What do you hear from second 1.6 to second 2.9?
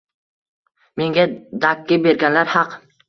dakki berganlar haq